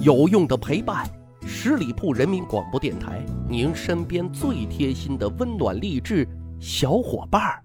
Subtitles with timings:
[0.00, 1.06] 有用的陪伴，
[1.46, 6.26] 十里铺人民广播电台，您身边最贴心的温暖励志
[6.58, 7.62] 小伙伴儿。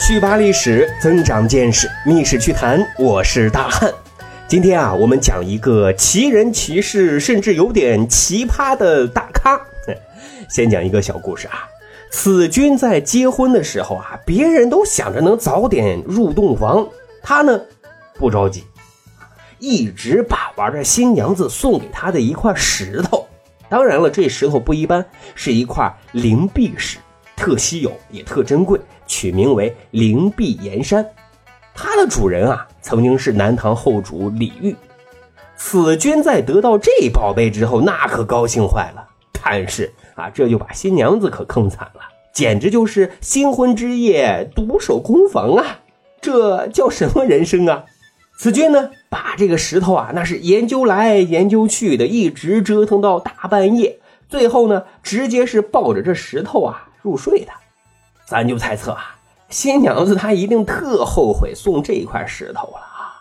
[0.00, 3.92] 去扒历史，增长见识，密室趣谈，我是大汉。
[4.50, 9.60] 今天啊，我们讲一个奇人奇事，甚至有点奇葩的大咖。
[10.48, 11.68] 先讲一个小故事啊。
[12.10, 16.84] 此君在结婚的时候啊，别人都想着能早点入洞房，
[17.22, 17.60] 他呢
[18.18, 18.64] 不着急，
[19.60, 23.28] 一直把玩着新娘子送给他的一块石头。
[23.68, 25.06] 当然了，这石头不一般，
[25.36, 26.98] 是一块灵璧石，
[27.36, 31.06] 特稀有也特珍贵，取名为灵璧岩山。
[31.72, 34.76] 它的主人啊，曾经是南唐后主李煜。
[35.56, 39.06] 此君在得到这宝贝之后，那可高兴坏了。
[39.42, 42.00] 但是啊，这就把新娘子可坑惨了，
[42.32, 45.80] 简直就是新婚之夜独守空房啊！
[46.20, 47.84] 这叫什么人生啊？
[48.38, 57.52] 此君呢，把这个石头啊，那是研究来研究去的，一直折腾到大半夜，最后呢，直接是抱着这石头啊入睡的。
[58.26, 59.16] 咱就猜测啊。
[59.50, 63.20] 新娘子她一定特后悔送这块石头了啊！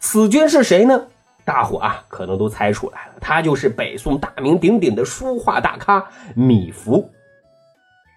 [0.00, 1.06] 此君是谁呢？
[1.44, 7.06] 大伙啊可能都猜出来了，他就是北宋大名鼎鼎的书画大咖米芾。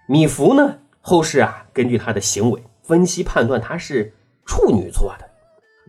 [0.07, 4.13] 米芾呢，后世啊根据他的行为分析判断他是
[4.45, 5.25] 处女座的。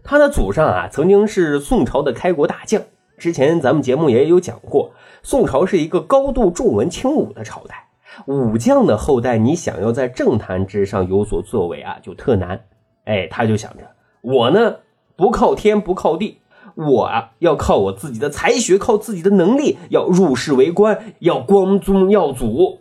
[0.05, 2.83] 他的祖上啊曾经是宋朝的开国大将，
[3.17, 7.90] 之前咱们节目也有讲过，宋朝是一个高度重文轻武的朝代。
[8.27, 12.61] 武将的后代，你想要在政坛之上有所作为啊，就特难。
[13.05, 13.84] 哎，他就想着，
[14.20, 14.77] 我呢
[15.16, 16.38] 不靠天不靠地，
[16.75, 22.81] 我啊要靠我自己的才学，靠自己的能力，要入仕为官，要光宗耀祖。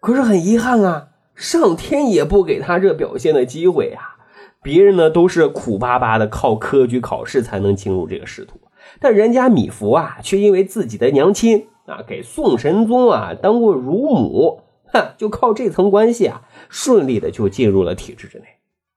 [0.00, 4.16] 可是很遗憾啊，上天也不给他这表现的机会啊。
[4.62, 8.58] 别人呢都是苦巴巴的靠科举考试才能进入这个仕途，
[8.98, 11.68] 但人家米芾啊，却因为自己的娘亲。
[11.86, 14.62] 啊，给宋神宗啊当过乳母，
[14.92, 18.44] 哼，就靠这层关系啊，顺利的就进入了体制之内。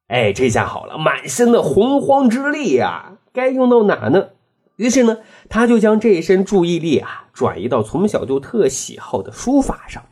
[0.08, 4.30] 哎，这下好了，满身的洪荒之力呀，该用到哪呢？
[4.78, 5.18] 于是呢，
[5.50, 10.04] 他就将这一身注意力啊，转移到从小就特喜好的书法上。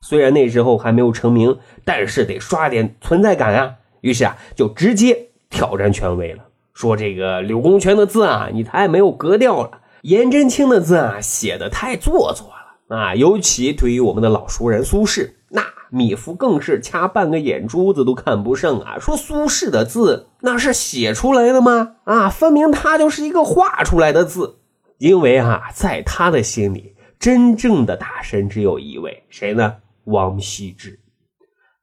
[0.00, 3.76] 虽然那时候还没有成名，但是得刷点存在感啊。
[4.00, 9.82] 于是啊，就直接挑战权威了，说这个柳公权的字啊，你太没有格调了。
[10.04, 13.14] 颜真卿的字啊，写的太做作了啊！
[13.14, 18.98] 尤其对于我们的老熟人苏轼，那米芾更是掐半个眼珠子都看不上啊！
[18.98, 21.96] 说苏轼的字那是写出来的吗？
[22.04, 24.58] 啊，分明他就是一个画出来的字。
[24.98, 29.76] 因为啊，在他的心里，真正的大神只有一位，谁呢？
[30.04, 31.00] 王羲之。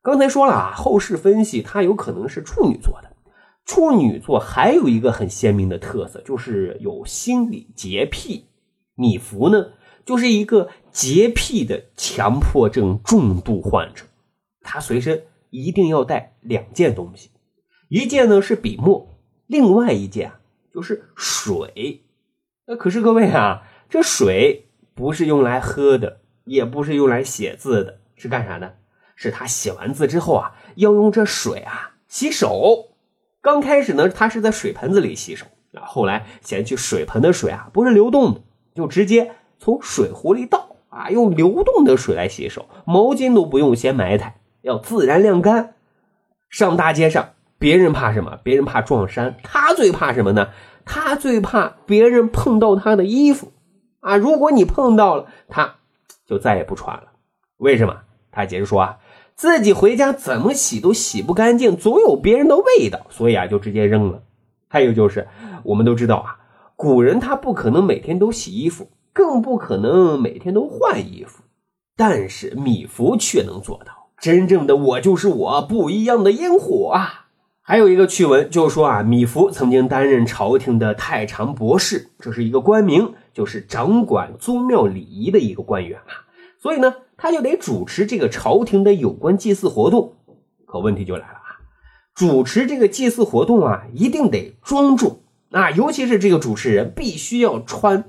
[0.04, 3.11] 刚才说了啊，后世分析他有可能是处女座的。
[3.72, 8.48] 处女座还有一个很鲜明的特色，就是有心理洁癖。
[8.96, 9.72] 米芾呢，
[10.04, 14.04] 就是一个洁癖的强迫症重度患者。
[14.62, 17.30] 他随身一定要带两件东西，
[17.88, 19.08] 一件呢是笔墨，
[19.48, 20.34] 另外一件
[20.74, 22.02] 就是水。
[22.68, 28.76] 那可是各位啊，这水不是用来喝的，也不是用来写字的，是干啥的？
[29.16, 32.90] 是他写完字之后啊，要用这水啊洗手。
[33.42, 38.42] 刚开始呢，他是在水盆子里洗手啊，后来嫌弃水盆的水啊不是流动的，
[38.76, 45.74] 就直接从水壶里倒啊，用流动的水来洗手，毛巾都不用先埋汰，要自然晾干。
[46.50, 48.38] 上大街上，别人怕什么？
[48.44, 50.50] 别人怕撞衫，他最怕什么呢？
[50.86, 53.54] 他最怕别人碰到他的衣服
[54.02, 54.18] 啊！
[54.18, 55.76] 如果你碰到了，他
[56.26, 57.14] 就再也不穿了。
[57.58, 58.02] 为什么？
[58.32, 58.98] 他接着说啊。
[59.42, 64.22] 自己回家怎么洗都洗不干净，总有别人的味道，所以啊就直接扔了。
[64.68, 65.28] 还有就是，
[65.64, 66.38] 我们都知道啊，
[66.76, 71.42] 古人他不可能每天都洗衣服，更不可能每天都换衣服，
[71.98, 77.26] 但是米芾却能做到真正的我就是我，不一样的烟火啊。
[77.64, 86.30] 还有一个趣闻，就是说啊，米芾曾经担任朝廷的太常博士，这是一个官名，就是掌管宗庙礼仪的一个官员啊。
[86.62, 86.94] 所以呢。
[87.24, 90.14] 他就得主持这个朝廷的有关祭祀活动，
[90.66, 91.62] 可问题就来了啊！
[92.16, 95.20] 主持这个祭祀活动啊，一定得庄重
[95.52, 98.06] 啊，尤其是这个主持人必须要穿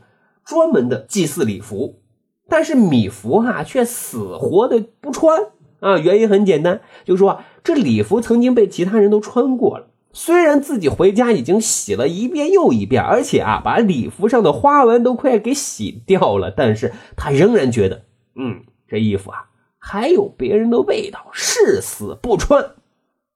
[0.46, 2.00] 专门的祭祀礼服。
[2.49, 5.49] 但是米芾哈却死活的不穿
[5.81, 18.04] 啊，原因很简单，就是说这礼服曾经被其他人都穿过了，虽然自己回家已经洗了一遍又一遍，而且啊，把礼服上的花纹都快给洗掉了，但是他仍然觉得，
[18.34, 19.49] 嗯，这衣服啊
[19.79, 22.75] 还有别人的味道，誓死不穿。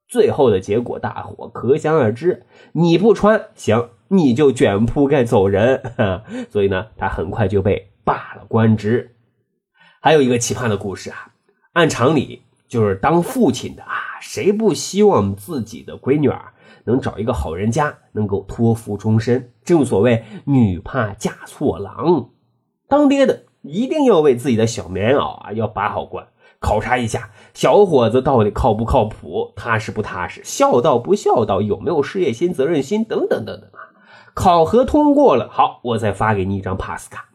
[0.07, 2.45] 最后的结果，大伙可想而知。
[2.71, 5.81] 你不穿，行，你就卷铺盖走人。
[6.49, 9.15] 所以呢，他很快就被罢了官职。
[9.99, 11.33] 还有一个奇葩的故事啊，
[11.73, 16.53] 按常理就是当父亲的啊，谁不希望自己的闺女儿？
[16.85, 19.51] 能找一个好人家，能够托付终身。
[19.65, 22.29] 正所谓女怕嫁错郎，
[22.87, 26.27] 当爹的一定要为自己的小棉袄啊要把好关，
[26.59, 33.93] 考察一下小伙子到底靠不靠谱，踏实不踏实，孝道不孝道，有没有事业心、责任心等等等等啊。
[34.33, 37.29] 考核通过了，好，我再发给你一张 pass 卡。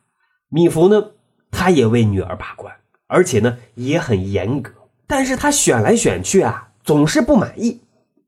[0.48, 1.12] 米芾呢，
[1.50, 2.74] 他也为女儿把关，
[3.06, 4.72] 而且呢也很严格，
[5.06, 7.80] 但是他选来选去啊，总是不满意。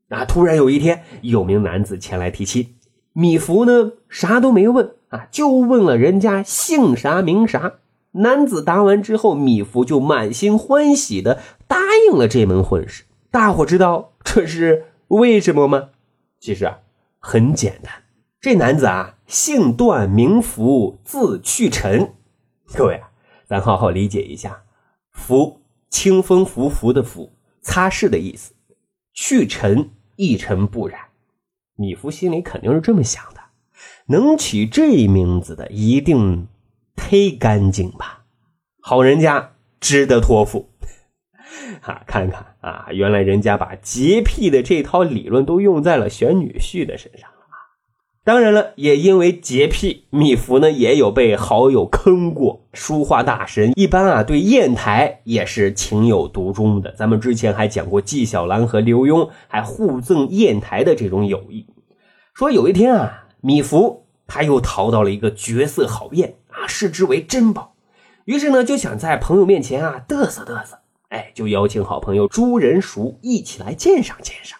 [0.09, 0.23] 啊！
[0.23, 2.75] 突然有一天，有名男子前来提亲，
[3.11, 7.73] 米芾呢啥都没问啊，就问了人家姓啥名啥。
[8.15, 11.77] 男子答完之后，米芾就满心欢喜的答
[12.09, 13.03] 应了这门婚事。
[13.29, 15.89] 大伙知道这是为什么吗？
[16.39, 16.79] 其实啊，
[17.19, 17.91] 很简单，
[18.39, 22.13] 这男子啊姓段，名福，字去臣。
[22.73, 23.09] 各位啊，
[23.45, 24.63] 咱好好理解一下，
[25.13, 25.57] 芾，
[25.89, 27.31] 清风拂拂的拂，
[27.61, 28.53] 擦拭的意思。
[29.13, 30.99] 去尘一尘不染，
[31.75, 33.41] 米芾心里肯定是这么想的。
[34.07, 36.47] 能取这名字的，一定
[36.95, 38.23] 忒干净吧？
[38.81, 40.69] 好人家值得托付。
[41.81, 47.55] 啊，看看啊，原来人家把洁癖的这套理论都用在了选女婿的身上了啊。
[48.23, 52.67] 当然了，也因为洁癖，米芾呢也有被好友坑过。
[52.73, 56.91] 书画大神一般啊，对砚台也是情有独钟的。
[56.93, 61.67] 咱们之前还讲过纪晓岚和刘墉还互赠砚台的这种友谊。
[62.33, 67.75] 说有一天啊，米芾他又淘到了一个绝色好砚啊，视之为珍宝，
[68.25, 70.79] 于是呢就想在朋友面前啊嘚瑟嘚瑟，
[71.09, 74.59] 哎，就邀请好朋友朱仁熟一起来鉴赏鉴赏。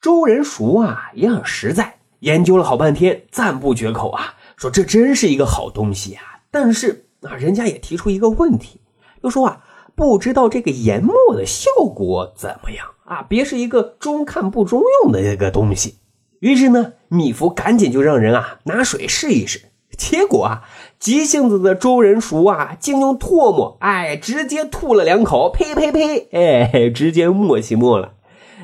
[0.00, 1.98] 朱仁熟啊也很实在。
[2.20, 6.22] 研究了好半天，赞不绝口啊，说这真是一个好东西啊。
[6.50, 8.80] 但是啊，人家也提出一个问题，
[9.22, 9.64] 就说啊，
[9.94, 13.22] 不知道这个研墨的效果怎么样啊？
[13.28, 15.98] 别是一个中看不中用的一个东西。
[16.40, 19.66] 于是呢，米芾赶紧就让人啊拿水试一试。
[19.96, 20.62] 结果啊，
[20.98, 28.14] 急性子的周仁淑啊，竟用唾沫哎直接吐了两口，呸呸呸，哎，直接默起沫了。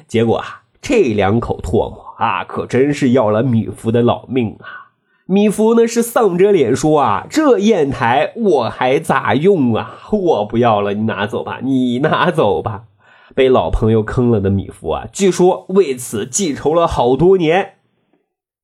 [0.09, 2.11] 结果啊，这两口唾沫。
[2.19, 4.93] 啊，可真是要了米芾的老命啊！
[5.25, 10.01] 米芾呢是丧着脸说啊：“这砚台我还咋用啊？
[10.13, 12.83] 我不要了，你拿走吧，你拿走吧。”
[13.35, 17.77] 被老朋友坑了的米芾啊，据说为此记仇了好多年。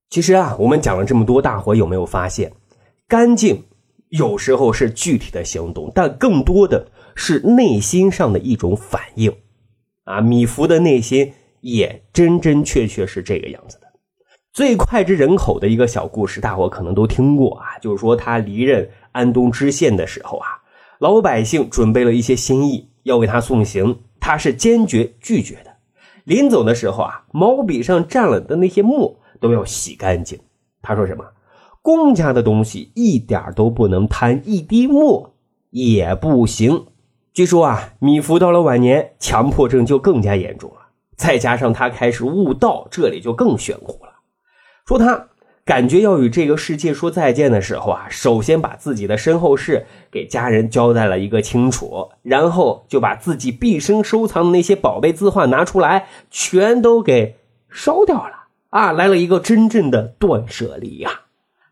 [0.09, 2.51] 其实啊，我们讲了这么多，大伙有没有发现，
[3.07, 3.63] 干净
[4.09, 9.33] 有时候是具体的行动，但更多的是内心上的一种反应
[10.03, 10.21] 啊！
[10.21, 11.33] 米芾的内心。
[11.61, 13.87] 也真真确确是这个样子的。
[14.53, 20.47] 最脍炙人口的一个小故事，大伙可能都听过啊，就是说他离任安东知县的时候啊，
[20.99, 25.75] 老百姓准备了一些心意要为他送行，他是坚决拒绝的。
[26.23, 30.39] 临走的时候啊，毛笔上蘸了的那些墨都要洗干净。
[30.81, 31.25] 他说什么？
[31.81, 35.33] 公家的东西一点都不能贪一滴墨
[35.69, 36.87] 也不行。
[37.33, 40.87] 据说啊，米芾到了晚年，强迫症就更加严重了。
[41.15, 44.11] 再加上他开始悟道，这里就更玄乎了。
[44.85, 45.29] 说他
[45.63, 57.37] 感觉要与这个世界说再见的时候啊，首先把自己的身后事给家人交代了一个清楚，然后就把自己毕生收藏的那些宝贝字画拿出来，全都给
[57.69, 58.36] 烧掉了
[58.69, 58.91] 啊！
[58.91, 61.21] 来了一个真正的断舍离呀。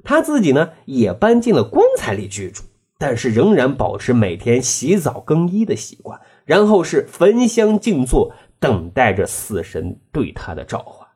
[0.03, 2.63] 他自己呢也搬进了棺材里居住，
[2.97, 8.33] 但是仍然保持每天洗澡更衣的习惯，然后是焚香静坐。
[8.57, 11.07] 等待着死神对他的召唤。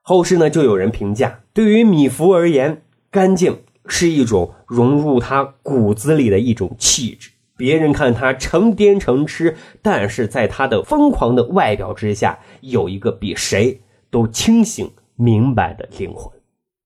[0.00, 2.80] 后世呢，就有人评价，对于米芾而言，
[3.10, 7.32] 干净是一种融入他骨子里的一种气质。
[7.54, 16.32] 别人看他成癫成痴，但是在他的疯狂的外表之下，有一个比谁都清醒明白的灵魂。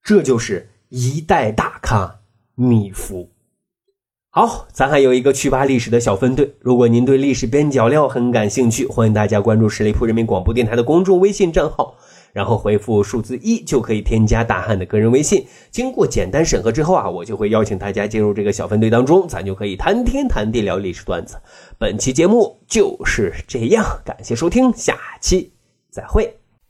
[0.03, 2.21] 这就是一代大咖
[2.55, 3.29] 米芾。
[4.33, 6.55] 好，咱还有一个趣扒历史的小分队。
[6.61, 11.97] 如果您对历史边角料很感兴趣，欢迎大家关注十里铺人民广播电台的公众微信账号，
[12.33, 15.45] 然后回复数字一就可以添加大汉的个人微信。
[15.73, 21.37] 经过简单审核之后啊，我就会邀请大家进入这个小分队当中，咱就可以谈天谈地聊历史段子。
[21.77, 25.53] 本期节目就是这样，感谢收听，下期
[25.91, 26.40] 再会。